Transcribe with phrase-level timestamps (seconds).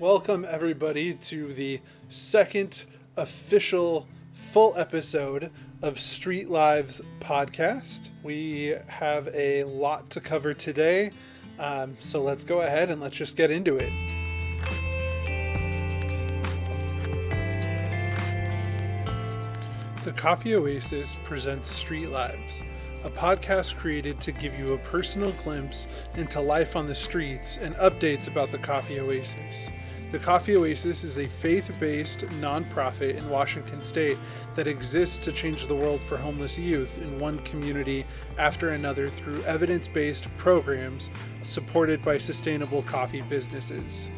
[0.00, 1.78] Welcome, everybody, to the
[2.08, 2.86] second
[3.18, 5.50] official full episode
[5.82, 8.08] of Street Lives podcast.
[8.22, 11.10] We have a lot to cover today,
[11.58, 13.92] um, so let's go ahead and let's just get into it.
[20.02, 22.62] The Coffee Oasis presents Street Lives,
[23.04, 25.86] a podcast created to give you a personal glimpse
[26.16, 29.68] into life on the streets and updates about the Coffee Oasis.
[30.10, 34.18] The Coffee Oasis is a faith based nonprofit in Washington state
[34.56, 38.04] that exists to change the world for homeless youth in one community
[38.36, 41.10] after another through evidence based programs
[41.44, 44.10] supported by sustainable coffee businesses.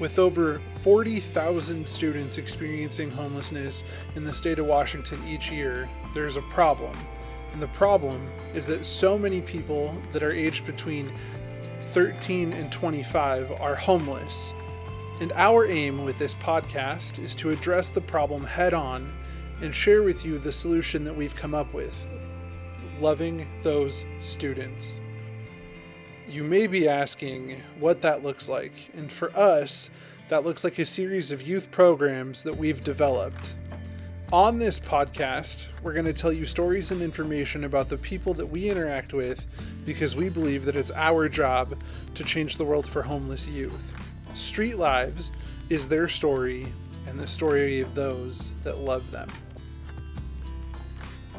[0.00, 3.84] With over 40,000 students experiencing homelessness
[4.16, 6.96] in the state of Washington each year, there's a problem.
[7.52, 8.20] And the problem
[8.52, 11.08] is that so many people that are aged between
[11.92, 14.52] 13 and 25 are homeless.
[15.20, 19.12] And our aim with this podcast is to address the problem head on
[19.60, 22.06] and share with you the solution that we've come up with
[23.00, 24.98] loving those students.
[26.26, 29.90] You may be asking what that looks like, and for us,
[30.30, 33.56] that looks like a series of youth programs that we've developed.
[34.32, 38.46] On this podcast, we're going to tell you stories and information about the people that
[38.46, 39.44] we interact with
[39.84, 41.74] because we believe that it's our job
[42.14, 43.99] to change the world for homeless youth.
[44.34, 45.32] Street Lives
[45.68, 46.66] is their story
[47.06, 49.28] and the story of those that love them.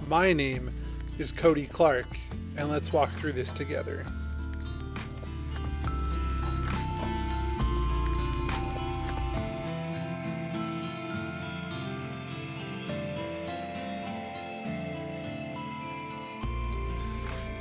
[0.08, 0.72] My name
[1.20, 2.08] is Cody Clark,
[2.58, 4.06] and let's walk through this together.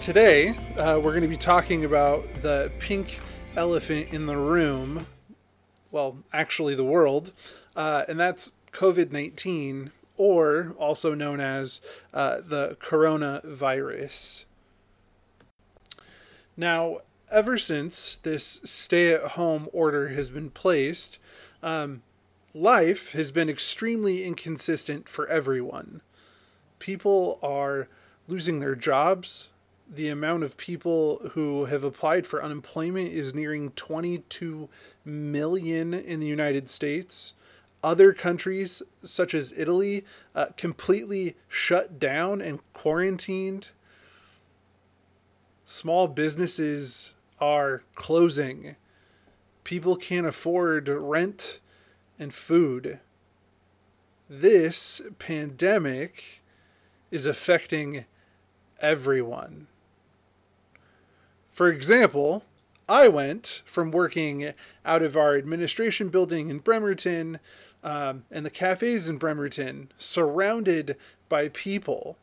[0.01, 3.21] Today, uh, we're going to be talking about the pink
[3.57, 5.07] elephant in the room,
[5.91, 7.33] well, actually, the world,
[7.77, 11.81] uh, and that's COVID 19, or also known as
[12.13, 14.45] uh, the coronavirus.
[16.57, 16.99] Now,
[17.31, 21.19] ever since this stay at home order has been placed,
[21.63, 22.03] um,
[22.55, 26.03] life has been extremely inconsistent for everyone.
[26.79, 27.89] People are
[28.29, 29.49] losing their jobs,
[29.93, 34.69] the amount of people who have applied for unemployment is nearing 22
[35.05, 37.35] million in the United States.
[37.83, 43.71] Other countries, such as Italy, uh, completely shut down and quarantined.
[45.65, 48.77] Small businesses are closing.
[49.65, 51.59] People can't afford rent
[52.19, 53.01] and food.
[54.29, 56.43] This pandemic
[57.11, 58.05] is affecting
[58.81, 59.67] everyone.
[61.61, 62.43] For example,
[62.89, 67.39] I went from working out of our administration building in Bremerton
[67.85, 70.97] um, and the cafes in Bremerton, surrounded
[71.29, 72.17] by people,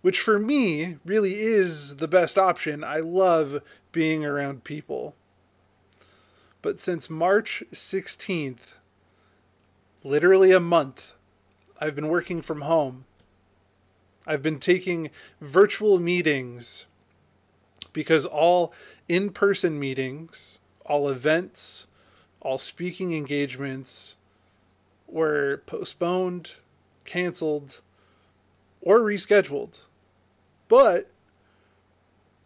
[0.00, 2.82] which for me really is the best option.
[2.82, 3.62] I love
[3.92, 5.14] being around people.
[6.60, 8.74] But since March 16th,
[10.02, 11.12] literally a month,
[11.80, 13.04] I've been working from home.
[14.26, 15.10] I've been taking
[15.40, 16.86] virtual meetings
[17.96, 18.74] because all
[19.08, 21.86] in person meetings, all events,
[22.42, 24.16] all speaking engagements
[25.06, 26.56] were postponed,
[27.06, 27.80] canceled,
[28.82, 29.80] or rescheduled.
[30.68, 31.10] But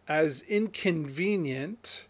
[0.07, 2.07] as inconvenient,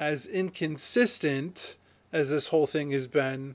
[0.00, 1.76] as inconsistent
[2.12, 3.54] as this whole thing has been,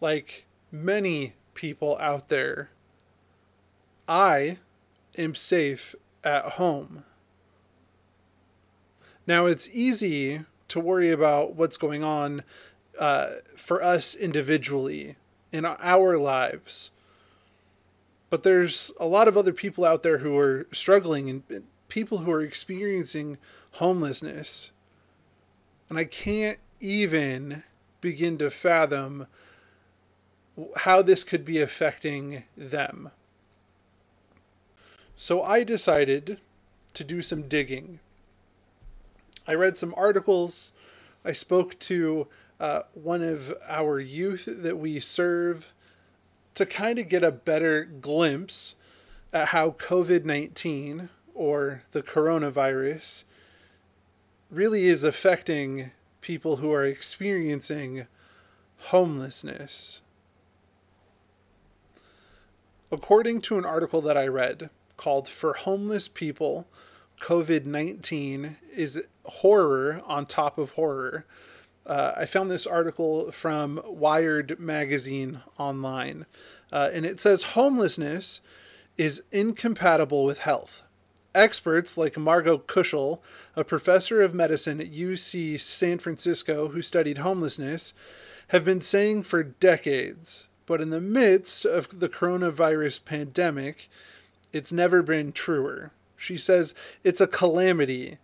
[0.00, 2.70] like many people out there,
[4.08, 4.58] I
[5.16, 5.94] am safe
[6.24, 7.04] at home.
[9.26, 12.42] Now, it's easy to worry about what's going on
[12.98, 15.16] uh, for us individually
[15.52, 16.90] in our lives.
[18.30, 22.32] But there's a lot of other people out there who are struggling and people who
[22.32, 23.38] are experiencing
[23.72, 24.70] homelessness.
[25.88, 27.62] And I can't even
[28.00, 29.26] begin to fathom
[30.78, 33.10] how this could be affecting them.
[35.16, 36.40] So I decided
[36.94, 38.00] to do some digging.
[39.46, 40.72] I read some articles.
[41.24, 42.26] I spoke to
[42.58, 45.72] uh, one of our youth that we serve
[46.54, 48.74] to kind of get a better glimpse
[49.32, 53.24] at how COVID 19 or the coronavirus
[54.50, 55.90] really is affecting
[56.20, 58.06] people who are experiencing
[58.86, 60.00] homelessness.
[62.92, 66.66] According to an article that I read, called For Homeless People
[67.20, 71.24] COVID 19 is horror on top of horror.
[71.86, 76.26] Uh, I found this article from Wired magazine online,
[76.72, 78.40] uh, and it says homelessness
[78.96, 80.82] is incompatible with health.
[81.34, 83.20] Experts like Margot Kushel,
[83.56, 87.92] a professor of medicine at UC San Francisco who studied homelessness,
[88.48, 93.88] have been saying for decades, but in the midst of the coronavirus pandemic,
[94.54, 95.90] it's never been truer.
[96.16, 98.18] She says it's a calamity.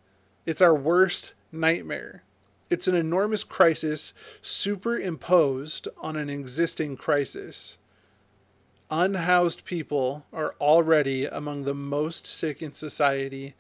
[0.47, 2.23] It's our worst nightmare.
[2.71, 7.79] It's an enormous crisis superimposed on an existing crisis.
[8.93, 13.55] Unhoused people are already among the most sick in society,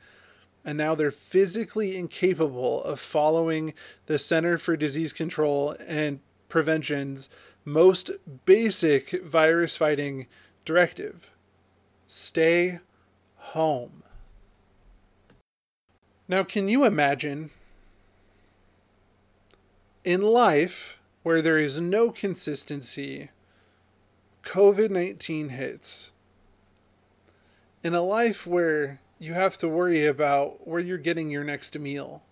[0.64, 3.74] and now they're physically incapable of following
[4.06, 7.28] the Center for Disease Control and Prevention's
[7.64, 8.12] most
[8.44, 10.28] basic virus fighting
[10.64, 11.30] directive
[12.12, 12.80] stay
[13.36, 14.02] home.
[16.26, 17.50] Now, can you imagine
[20.02, 23.30] in life where there is no consistency,
[24.42, 26.10] COVID 19 hits?
[27.84, 32.22] In a life where you have to worry about where you're getting your next meal,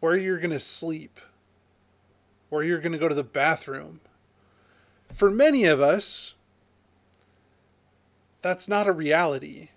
[0.00, 1.20] where you're going to sleep,
[2.48, 4.00] where you're going to go to the bathroom.
[5.14, 6.34] For many of us,
[8.46, 9.70] that's not a reality.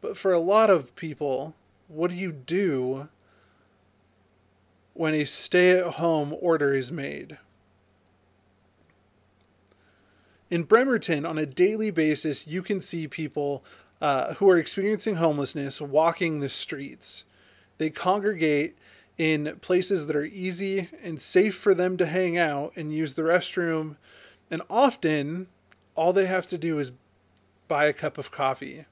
[0.00, 1.54] But for a lot of people,
[1.86, 3.08] what do you do
[4.94, 7.38] when a stay at home order is made?
[10.50, 13.64] In Bremerton, on a daily basis, you can see people
[14.00, 17.24] uh, who are experiencing homelessness walking the streets.
[17.78, 18.76] They congregate
[19.16, 23.22] in places that are easy and safe for them to hang out and use the
[23.22, 23.96] restroom.
[24.50, 25.46] And often,
[25.94, 26.90] all they have to do is
[27.68, 28.86] buy a cup of coffee.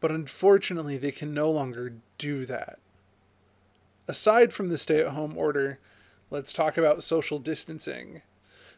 [0.00, 2.78] But unfortunately, they can no longer do that.
[4.06, 5.78] Aside from the stay at home order,
[6.30, 8.20] let's talk about social distancing.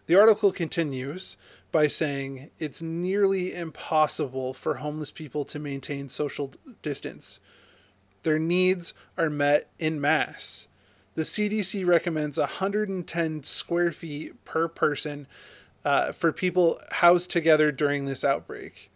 [0.06, 1.37] The article continues
[1.72, 6.52] by saying it's nearly impossible for homeless people to maintain social
[6.82, 7.40] distance.
[8.22, 10.69] Their needs are met in mass.
[11.16, 15.26] The CDC recommends 110 square feet per person
[15.86, 18.90] uh, for people housed together during this outbreak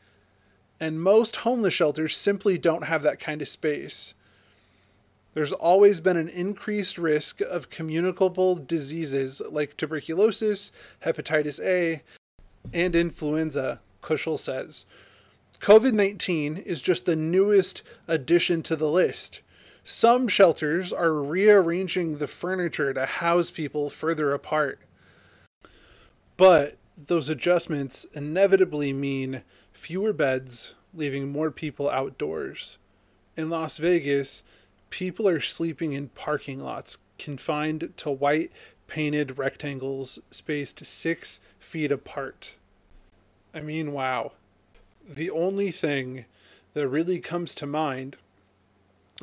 [0.80, 4.14] and most homeless shelters simply don't have that kind of space.
[5.34, 10.72] There's always been an increased risk of communicable diseases like tuberculosis,
[11.04, 12.02] hepatitis A,
[12.72, 14.86] and influenza, Kushel says.
[15.60, 19.42] COVID 19 is just the newest addition to the list.
[19.84, 24.80] Some shelters are rearranging the furniture to house people further apart.
[26.36, 26.76] But
[27.06, 29.42] those adjustments inevitably mean
[29.72, 32.78] fewer beds, leaving more people outdoors.
[33.36, 34.42] In Las Vegas,
[34.90, 38.50] people are sleeping in parking lots confined to white
[38.86, 42.56] painted rectangles spaced six feet apart.
[43.54, 44.32] I mean, wow.
[45.08, 46.24] The only thing
[46.74, 48.16] that really comes to mind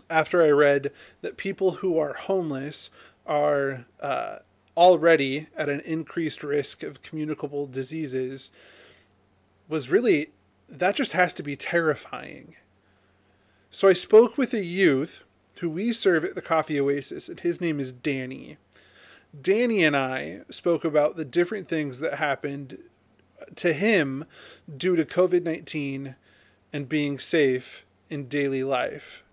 [0.10, 0.92] after I read
[1.22, 2.90] that people who are homeless
[3.26, 4.38] are uh,
[4.78, 8.52] already at an increased risk of communicable diseases
[9.68, 10.30] was really
[10.70, 12.56] that just has to be terrifying.
[13.70, 15.24] So I spoke with a youth
[15.60, 18.58] who we serve at the Coffee Oasis, and his name is Danny.
[19.40, 22.78] Danny and I spoke about the different things that happened
[23.56, 24.26] to him
[24.76, 26.16] due to COVID 19
[26.74, 29.24] and being safe in daily life.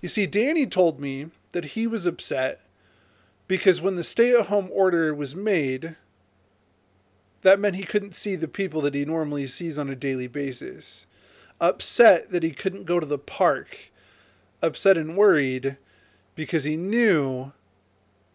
[0.00, 2.60] You see, Danny told me that he was upset
[3.48, 5.96] because when the stay at home order was made,
[7.42, 11.06] that meant he couldn't see the people that he normally sees on a daily basis.
[11.60, 13.92] Upset that he couldn't go to the park.
[14.62, 15.76] Upset and worried
[16.34, 17.52] because he knew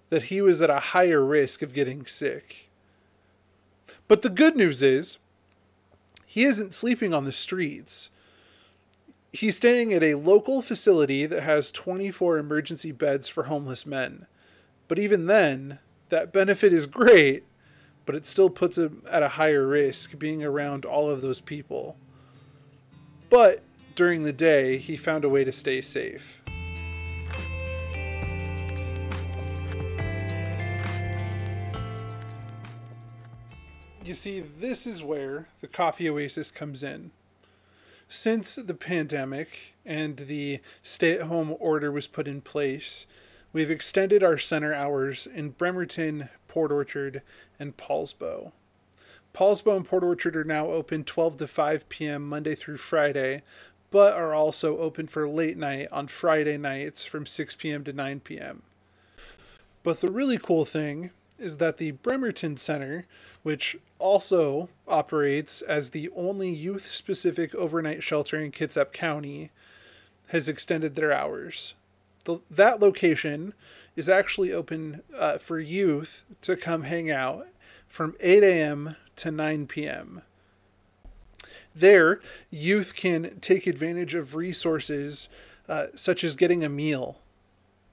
[0.09, 2.69] that he was at a higher risk of getting sick.
[4.07, 5.17] But the good news is,
[6.25, 8.09] he isn't sleeping on the streets.
[9.33, 14.25] He's staying at a local facility that has 24 emergency beds for homeless men.
[14.91, 15.79] But even then,
[16.10, 17.45] that benefit is great
[18.05, 21.95] but it still puts him at a higher risk being around all of those people.
[23.29, 23.63] But
[23.95, 26.41] during the day, he found a way to stay safe.
[34.03, 37.12] You see, this is where the Coffee Oasis comes in.
[38.10, 43.05] Since the pandemic and the stay at home order was put in place,
[43.53, 47.22] we've extended our center hours in Bremerton, Port Orchard,
[47.60, 48.51] and Poulsbo.
[49.34, 52.27] Poulsbo and Port Orchard are now open 12 to 5 p.m.
[52.27, 53.43] Monday through Friday,
[53.89, 57.84] but are also open for late night on Friday nights from 6 p.m.
[57.84, 58.62] to 9 p.m.
[59.84, 63.05] But the really cool thing is that the Bremerton Center,
[63.41, 69.50] which also operates as the only youth specific overnight shelter in Kitsap County,
[70.27, 71.74] has extended their hours.
[72.23, 73.53] The, that location
[73.95, 77.47] is actually open uh, for youth to come hang out
[77.87, 78.95] from 8 a.m.
[79.17, 80.21] to 9 p.m.
[81.75, 85.29] There, youth can take advantage of resources
[85.67, 87.19] uh, such as getting a meal,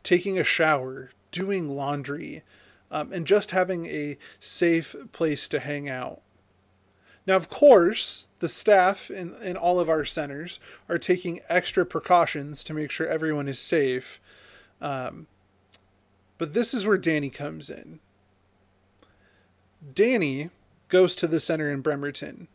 [0.03, 2.43] taking a shower, doing laundry,
[2.91, 6.23] um, and just having a safe place to hang out.
[7.29, 12.65] Now, of course, the staff in, in all of our centers are taking extra precautions
[12.65, 14.19] to make sure everyone is safe.
[14.81, 15.27] Um,
[16.39, 18.01] but this is where Danny comes in.
[19.93, 20.49] Danny
[20.89, 22.49] goes to the center in Bremerton.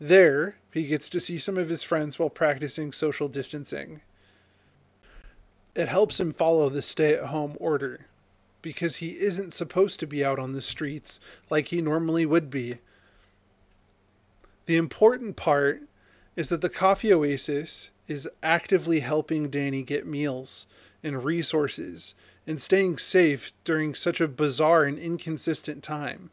[0.00, 4.00] There, he gets to see some of his friends while practicing social distancing.
[5.76, 8.06] It helps him follow the stay at home order
[8.60, 12.78] because he isn't supposed to be out on the streets like he normally would be.
[14.66, 15.82] The important part
[16.36, 20.66] is that the Coffee Oasis is actively helping Danny get meals
[21.02, 22.14] and resources
[22.46, 26.30] and staying safe during such a bizarre and inconsistent time.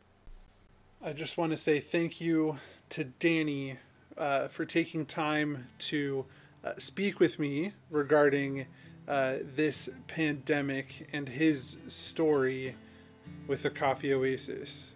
[1.04, 2.58] I just want to say thank you
[2.90, 3.78] to Danny
[4.18, 6.26] uh, for taking time to
[6.64, 8.66] uh, speak with me regarding
[9.08, 12.76] uh, this pandemic and his story
[13.48, 14.92] with the Coffee Oasis.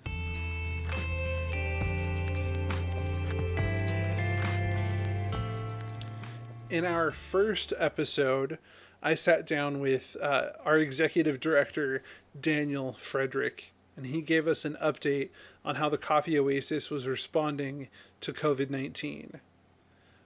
[6.75, 8.58] In our first episode,
[9.01, 12.03] I sat down with uh, our executive director,
[12.38, 15.29] Daniel Frederick, and he gave us an update
[15.63, 17.88] on how the Coffee Oasis was responding
[18.20, 19.39] to COVID 19.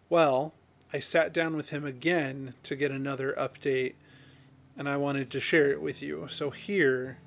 [0.09, 0.55] Well,
[0.91, 3.93] I sat down with him again to get another update,
[4.75, 6.25] and I wanted to share it with you.
[6.31, 7.19] So here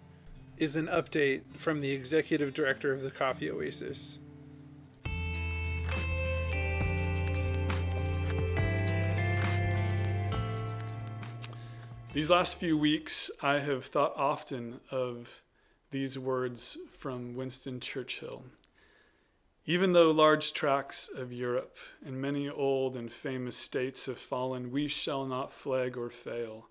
[0.57, 4.19] is an update from the executive director of the Coffee Oasis.
[12.13, 15.43] These last few weeks, I have thought often of
[15.91, 18.45] these words from Winston Churchill.
[19.65, 24.89] Even though large tracts of Europe and many old and famous states have fallen, we
[24.89, 26.69] shall not flag or fail.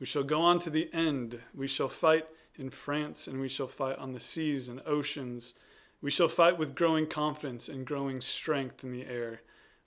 [0.00, 1.38] We shall go on to the end.
[1.54, 5.54] We shall fight in France, and we shall fight on the seas and oceans.
[6.02, 9.42] We shall fight with growing confidence and growing strength in the air.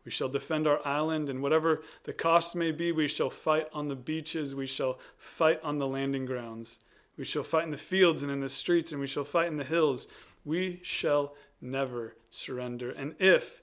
[0.05, 3.87] We shall defend our island, and whatever the cost may be, we shall fight on
[3.87, 4.53] the beaches.
[4.53, 6.79] We shall fight on the landing grounds.
[7.17, 9.57] We shall fight in the fields and in the streets, and we shall fight in
[9.57, 10.07] the hills.
[10.45, 12.91] We shall never surrender.
[12.91, 13.61] And if,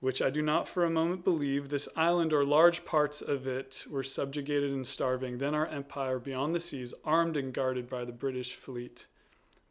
[0.00, 3.84] which I do not for a moment believe, this island or large parts of it
[3.90, 8.12] were subjugated and starving, then our empire beyond the seas, armed and guarded by the
[8.12, 9.06] British fleet,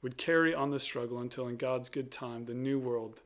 [0.04, 3.22] would carry on the struggle until in God's good time the new world,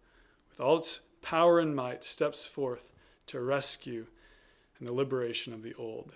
[0.50, 2.92] with all its power and might, steps forth
[3.26, 4.06] to rescue
[4.78, 6.14] and the liberation of the old.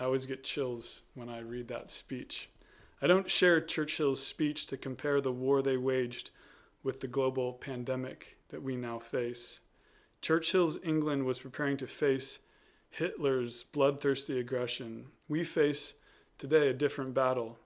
[0.00, 2.48] I always get chills when I read that speech.
[3.00, 6.30] I don't share Churchill's speech to compare the war they waged
[6.82, 9.60] with the global pandemic that we now face.
[10.22, 12.40] Churchill's England was preparing to face
[12.90, 15.06] Hitler's bloodthirsty aggression.
[15.28, 15.94] We face
[16.36, 17.58] today a different battle.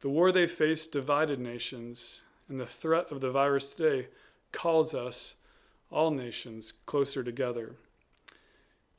[0.00, 4.08] The war they faced divided nations, and the threat of the virus today
[4.52, 5.34] calls us,
[5.92, 7.76] all nations, closer together.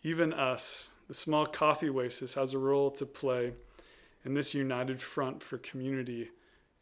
[0.04, 3.54] Even us, the small coffee oasis, has a role to play
[4.26, 6.30] in this united front for community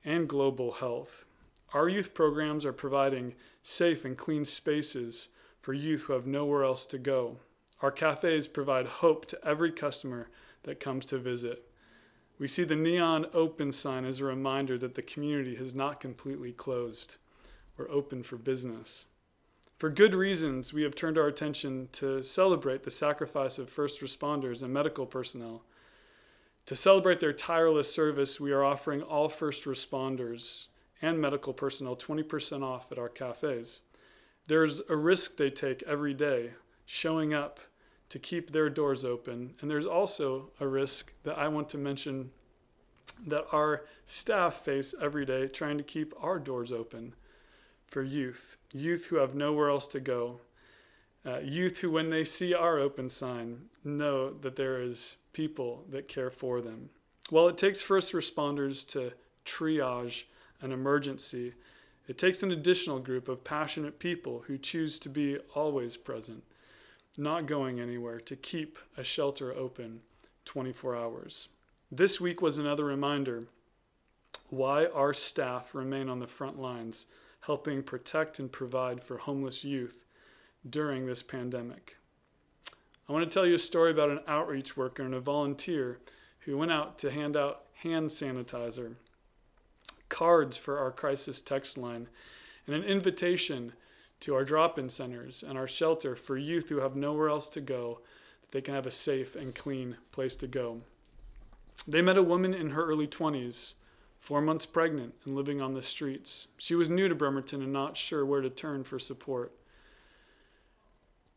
[0.06, 1.26] and global health.
[1.74, 5.30] Our youth programs are providing safe and clean spaces
[5.62, 7.38] for youth who have nowhere else to go.
[7.82, 10.30] Our cafes provide hope to every customer
[10.64, 11.68] that comes to visit.
[12.40, 16.52] We see the neon open sign as a reminder that the community has not completely
[16.52, 17.18] closed.
[17.78, 19.06] We're open for business.
[19.82, 24.62] For good reasons, we have turned our attention to celebrate the sacrifice of first responders
[24.62, 25.64] and medical personnel
[26.68, 30.66] to celebrate their tireless service, we are offering all first responders
[31.02, 33.82] and medical personnel 20% off at our cafes.
[34.46, 36.52] There's a risk they take every day
[36.86, 37.60] showing up
[38.10, 42.30] to keep their doors open, and there's also a risk that I want to mention
[43.26, 47.16] that our staff face every day trying to keep our doors open
[47.88, 50.40] for youth, youth who have nowhere else to go,
[51.26, 56.08] uh, youth who, when they see our open sign, know that there is people that
[56.08, 56.90] care for them.
[57.30, 59.12] While it takes first responders to
[59.46, 60.24] triage
[60.62, 61.54] an emergency,
[62.08, 66.44] it takes an additional group of passionate people who choose to be always present.
[67.18, 70.00] not going anywhere to keep a shelter open
[70.46, 71.50] 24 hours.
[71.92, 73.44] This week was another reminder
[74.50, 77.06] why our staff remain on the front lines
[77.42, 80.06] helping protect and provide for homeless youth
[80.70, 81.98] during this pandemic.
[83.10, 86.00] I want to tell you a story about an outreach worker and a volunteer
[86.40, 88.94] who went out to hand out hand sanitizer,
[90.10, 92.08] cards for our crisis text line,
[92.68, 93.74] and an invitation
[94.20, 97.60] to our drop in centers and our shelter for youth who have nowhere else to
[97.60, 98.00] go,
[98.42, 100.80] that they can have a safe and clean place to go.
[101.88, 103.74] They met a woman in her early 20s,
[104.22, 106.48] four months pregnant and living on the streets.
[106.58, 109.52] She was new to Bremerton and not sure where to turn for support.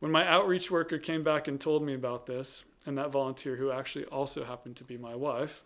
[0.01, 3.71] When my outreach worker came back and told me about this, and that volunteer who
[3.71, 5.65] actually also happened to be my wife,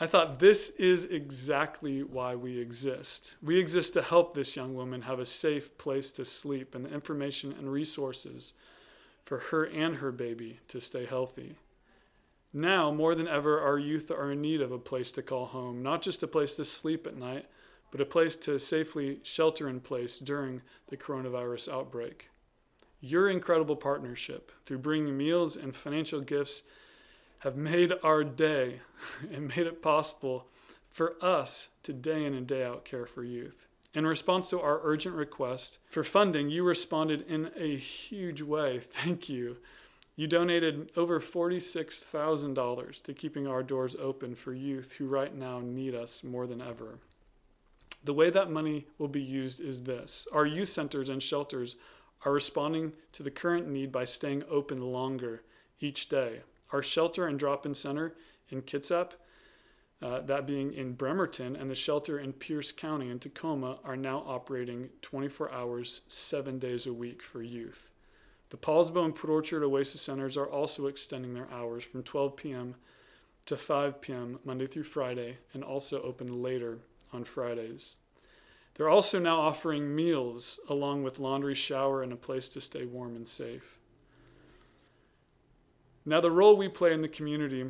[0.00, 3.36] I thought this is exactly why we exist.
[3.40, 6.92] We exist to help this young woman have a safe place to sleep and the
[6.92, 8.54] information and resources
[9.24, 11.54] for her and her baby to stay healthy.
[12.56, 15.82] Now, more than ever, our youth are in need of a place to call home,
[15.82, 17.46] not just a place to sleep at night,
[17.90, 22.30] but a place to safely shelter in place during the coronavirus outbreak.
[23.00, 26.62] Your incredible partnership through bringing meals and financial gifts
[27.40, 28.80] have made our day
[29.32, 30.46] and made it possible
[30.90, 33.66] for us to day in and day out care for youth.
[33.94, 38.80] In response to our urgent request for funding, you responded in a huge way.
[38.92, 39.56] Thank you.
[40.16, 45.96] You donated over $46,000 to keeping our doors open for youth who right now need
[45.96, 47.00] us more than ever.
[48.04, 51.74] The way that money will be used is this our youth centers and shelters
[52.24, 55.42] are responding to the current need by staying open longer
[55.80, 56.42] each day.
[56.70, 58.14] Our shelter and drop in center
[58.50, 59.12] in Kitsap,
[60.00, 64.18] uh, that being in Bremerton, and the shelter in Pierce County in Tacoma are now
[64.26, 67.90] operating 24 hours, seven days a week for youth.
[68.54, 72.76] The Poulsbo and Port Orchard Oasis Centers are also extending their hours from 12 p.m.
[73.46, 74.38] to 5 p.m.
[74.44, 76.78] Monday through Friday and also open later
[77.12, 77.96] on Fridays.
[78.74, 83.16] They're also now offering meals along with laundry, shower, and a place to stay warm
[83.16, 83.80] and safe.
[86.06, 87.66] Now, the role we play in the community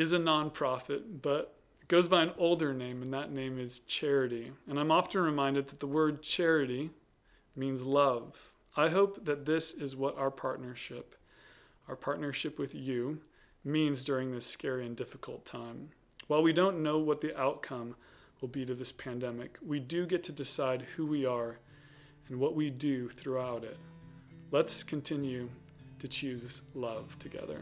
[0.00, 4.50] is a nonprofit, but it goes by an older name, and that name is charity.
[4.68, 6.90] And I'm often reminded that the word charity
[7.54, 8.50] means love.
[8.76, 11.14] I hope that this is what our partnership,
[11.88, 13.20] our partnership with you,
[13.64, 15.90] means during this scary and difficult time.
[16.26, 17.94] While we don't know what the outcome
[18.40, 21.58] will be to this pandemic, we do get to decide who we are
[22.28, 23.78] and what we do throughout it.
[24.50, 25.48] Let's continue
[26.00, 27.60] to choose love together.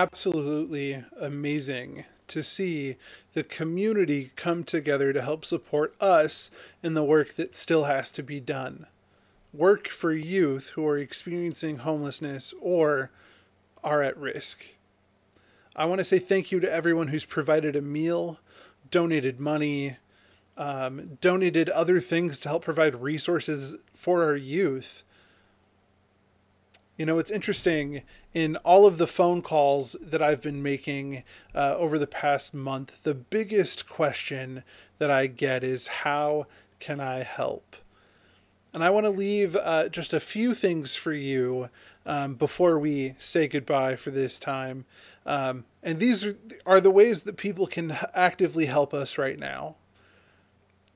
[0.00, 2.96] Absolutely amazing to see
[3.34, 6.50] the community come together to help support us
[6.82, 8.86] in the work that still has to be done.
[9.52, 13.10] Work for youth who are experiencing homelessness or
[13.84, 14.64] are at risk.
[15.76, 18.38] I want to say thank you to everyone who's provided a meal,
[18.90, 19.98] donated money,
[20.56, 25.02] um, donated other things to help provide resources for our youth.
[27.00, 28.02] You know, it's interesting
[28.34, 31.22] in all of the phone calls that I've been making
[31.54, 34.64] uh, over the past month, the biggest question
[34.98, 36.46] that I get is how
[36.78, 37.74] can I help?
[38.74, 41.70] And I want to leave uh, just a few things for you
[42.04, 44.84] um, before we say goodbye for this time.
[45.24, 46.36] Um, and these are,
[46.66, 49.76] are the ways that people can actively help us right now.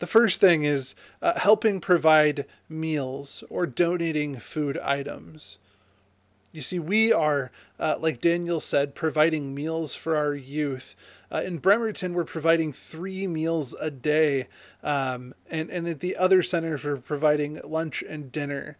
[0.00, 5.56] The first thing is uh, helping provide meals or donating food items.
[6.54, 10.94] You see, we are, uh, like Daniel said, providing meals for our youth.
[11.32, 14.46] Uh, in Bremerton, we're providing three meals a day,
[14.80, 18.76] um, and and at the other centers, we're providing lunch and dinner.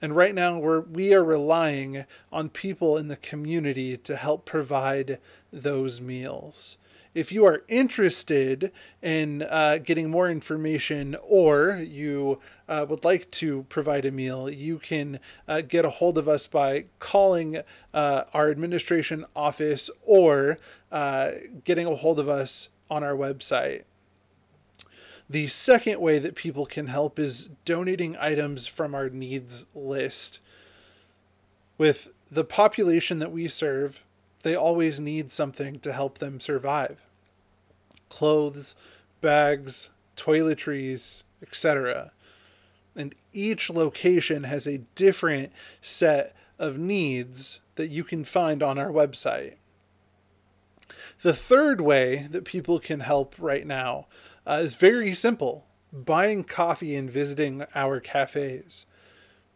[0.00, 5.18] And right now, we're we are relying on people in the community to help provide
[5.52, 6.78] those meals
[7.14, 13.64] if you are interested in uh, getting more information or you uh, would like to
[13.68, 17.60] provide a meal, you can uh, get a hold of us by calling
[17.94, 20.58] uh, our administration office or
[20.90, 21.30] uh,
[21.64, 23.84] getting a hold of us on our website.
[25.30, 30.40] The second way that people can help is donating items from our needs list.
[31.78, 34.02] With the population that we serve,
[34.44, 37.00] they always need something to help them survive
[38.10, 38.76] clothes,
[39.20, 42.12] bags, toiletries, etc.
[42.94, 48.90] And each location has a different set of needs that you can find on our
[48.90, 49.54] website.
[51.22, 54.06] The third way that people can help right now
[54.46, 58.84] uh, is very simple buying coffee and visiting our cafes.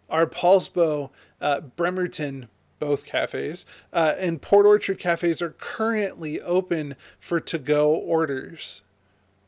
[0.08, 2.48] Our Poulsbo, uh, Bremerton,
[2.78, 8.82] both cafes, uh, and Port Orchard cafes are currently open for to go orders.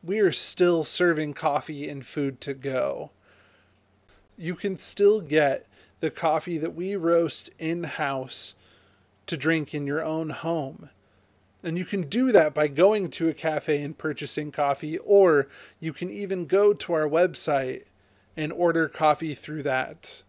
[0.02, 3.10] We are still serving coffee and food to go.
[4.36, 5.66] You can still get
[6.00, 8.54] the coffee that we roast in house
[9.26, 10.90] to drink in your own home.
[11.62, 15.46] And you can do that by going to a cafe and purchasing coffee, or
[15.78, 17.84] you can even go to our website
[18.36, 20.22] and order coffee through that.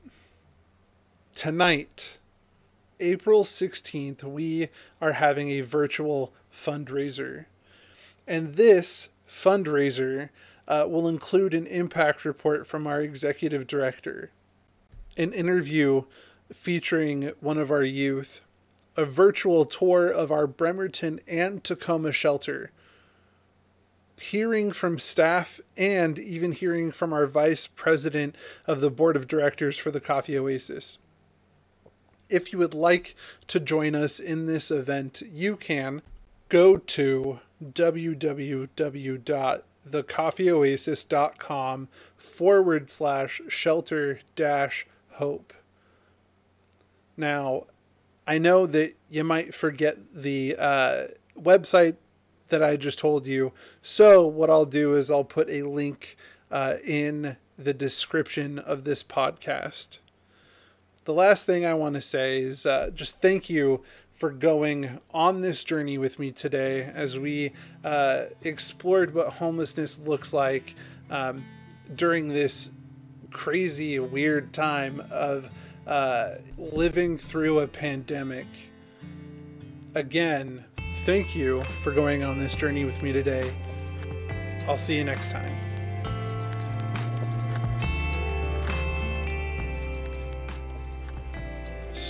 [1.34, 2.20] Tonight,
[3.00, 4.70] April 16th, we
[5.02, 7.46] are having a virtual fundraiser.
[8.28, 10.30] And this fundraiser
[10.68, 14.32] uh, will include an impact report from our executive director,
[15.18, 16.04] an interview
[16.52, 18.42] featuring one of our youth,
[18.96, 22.72] a virtual tour of our Bremerton and Tacoma shelter,
[24.18, 28.36] hearing from staff, and even hearing from our vice president
[28.68, 31.00] of the board of directors for the Coffee Oasis.
[32.30, 33.16] If you would like
[33.48, 36.02] to join us in this event, you can
[36.50, 38.70] go to www
[39.90, 45.54] thecoffeeoasis.com forward slash shelter dash hope.
[47.16, 47.66] Now,
[48.26, 51.08] I know that you might forget the uh,
[51.40, 51.98] website
[52.50, 53.52] that I just told you.
[53.82, 56.18] So, what I'll do is I'll put a link
[56.52, 59.98] uh, in the description of this podcast.
[61.06, 63.82] The last thing I want to say is uh, just thank you
[64.24, 67.52] for going on this journey with me today as we
[67.84, 70.76] uh, explored what homelessness looks like
[71.10, 71.44] um,
[71.96, 72.72] during this
[73.32, 75.50] crazy, weird time of
[75.88, 78.48] uh, living through a pandemic.
[79.94, 80.64] Again,
[81.06, 83.54] thank you for going on this journey with me today.
[84.70, 85.73] I'll see you next time.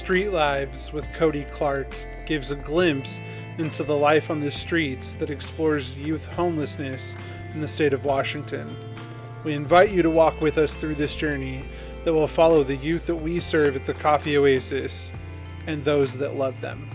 [0.04, 3.22] Street Lives with Cody Clark gives a glimpse
[3.58, 7.16] into the life on the streets that explores youth homelessness
[7.54, 8.76] in the state of Washington.
[9.46, 11.64] We invite you to walk with us through this journey
[12.04, 15.10] that will follow the youth that we serve at the Coffee Oasis
[15.68, 16.90] and those that love them.